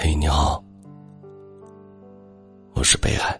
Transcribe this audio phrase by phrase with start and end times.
[0.00, 0.62] 嘿，你好，
[2.72, 3.36] 我是北海。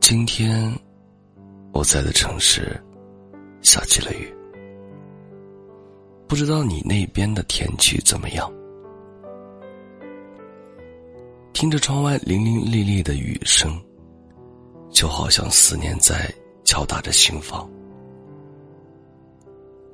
[0.00, 0.68] 今天
[1.72, 2.76] 我在的城市
[3.60, 4.34] 下起了雨，
[6.26, 8.52] 不知道你那边的天气怎么样？
[11.52, 13.80] 听着窗外淋淋沥沥的雨声，
[14.90, 16.28] 就好像思念在
[16.64, 17.70] 敲打着心房。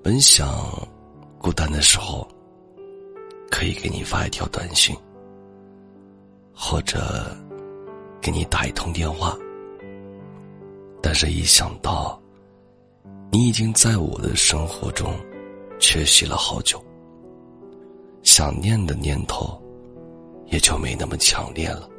[0.02, 0.48] 本想
[1.38, 2.26] 孤单的时候。
[3.58, 4.96] 可以给你发一条短信，
[6.54, 7.36] 或者
[8.20, 9.36] 给你打一通电话。
[11.02, 12.22] 但是，一想到
[13.32, 15.12] 你已经在我的生活中
[15.80, 16.80] 缺席了好久，
[18.22, 19.60] 想念的念头
[20.46, 21.90] 也就没那么强烈了。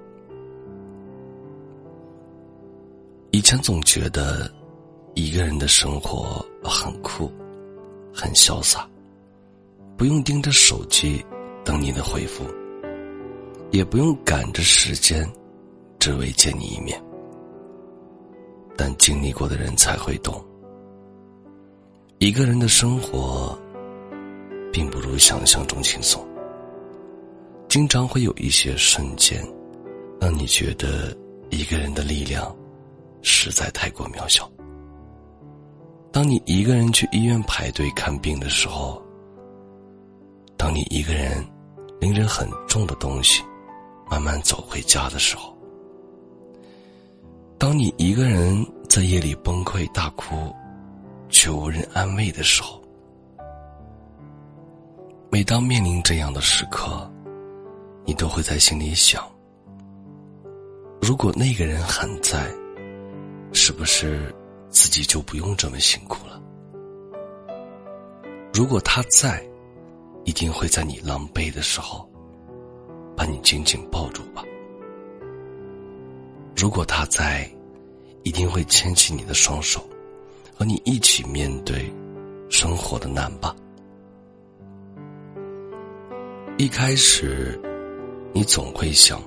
[3.32, 4.50] 以前总觉得
[5.14, 7.30] 一个人的生活很酷，
[8.14, 8.90] 很潇洒，
[9.98, 11.22] 不用盯着手机。
[11.64, 12.44] 等你的回复，
[13.72, 15.30] 也不用赶着时间，
[16.00, 17.02] 只为见你一面。
[18.78, 20.44] 但经历过的人才会懂，
[22.18, 23.58] 一个人的生活，
[24.72, 26.26] 并不如想象中轻松。
[27.68, 29.46] 经常会有一些瞬间，
[30.20, 31.16] 让你觉得
[31.50, 32.56] 一个人的力量，
[33.22, 34.50] 实在太过渺小。
[36.12, 39.00] 当你一个人去医院排队看病的时候，
[40.70, 41.44] 当你一个人。
[42.00, 43.44] 拎着很重的东西，
[44.10, 45.54] 慢慢走回家的时候，
[47.58, 50.56] 当你一个人在夜里崩溃大哭，
[51.28, 52.82] 却无人安慰的时候，
[55.30, 57.12] 每当面临这样的时刻，
[58.06, 59.22] 你都会在心里想：
[61.02, 62.50] 如果那个人还在，
[63.52, 64.34] 是不是
[64.70, 66.42] 自己就不用这么辛苦了？
[68.54, 69.49] 如果他在。
[70.26, 72.08] 一定会在你狼狈的时候，
[73.16, 74.44] 把你紧紧抱住吧。
[76.56, 77.50] 如果他在，
[78.24, 79.82] 一定会牵起你的双手，
[80.56, 81.92] 和你一起面对
[82.50, 83.56] 生活的难吧。
[86.58, 87.60] 一开始，
[88.34, 89.22] 你总会想，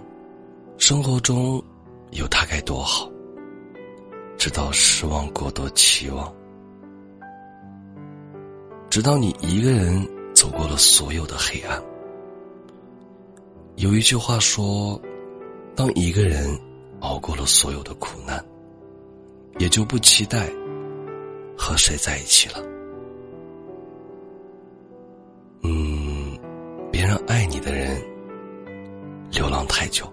[0.76, 1.62] 生活中
[2.10, 3.10] 有他该多好。
[4.36, 6.31] 直到失望过多期望，
[8.91, 10.06] 直到你一个人。
[10.42, 11.80] 走过了所有的黑暗。
[13.76, 15.00] 有一句话说
[15.76, 16.58] ：“当一个人
[16.98, 18.44] 熬过了所有的苦难，
[19.60, 20.50] 也就不期待
[21.56, 22.56] 和谁在一起了。”
[25.62, 26.36] 嗯，
[26.91, 28.02] 别让爱你的人
[29.31, 30.12] 流浪太久。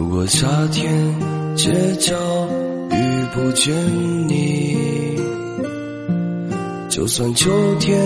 [0.00, 0.90] 如果夏天
[1.54, 2.16] 街角
[2.90, 2.96] 遇
[3.34, 3.76] 不见
[4.26, 4.74] 你，
[6.88, 8.00] 就算秋天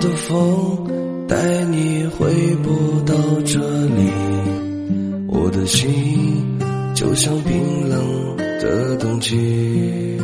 [0.00, 1.36] 的风带
[1.66, 3.14] 你回不到
[3.44, 4.10] 这里，
[5.28, 6.58] 我的心
[6.96, 10.18] 就像冰冷的冬季，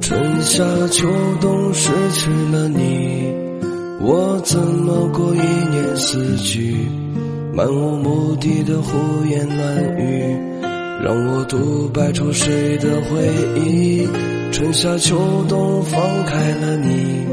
[0.00, 1.06] 春夏秋
[1.42, 3.30] 冬失去了你。
[4.00, 6.88] 我怎么过一年四季？
[7.56, 10.36] 漫无目的的胡言乱语，
[11.04, 13.30] 让我独白出谁的回
[13.60, 14.08] 忆？
[14.50, 15.16] 春夏秋
[15.48, 17.24] 冬放开了你，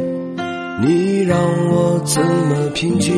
[0.86, 1.40] 你让
[1.72, 3.12] 我怎么平静？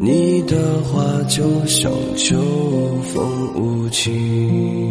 [0.00, 2.38] 你的话就像秋
[3.12, 4.90] 风无情。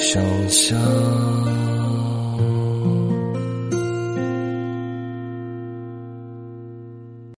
[0.00, 2.19] 想象。